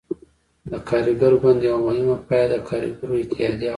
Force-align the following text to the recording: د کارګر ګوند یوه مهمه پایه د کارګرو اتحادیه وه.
د 0.69 0.71
کارګر 0.87 1.33
ګوند 1.41 1.59
یوه 1.67 1.79
مهمه 1.85 2.15
پایه 2.27 2.45
د 2.51 2.53
کارګرو 2.67 3.15
اتحادیه 3.23 3.67
وه. 3.69 3.69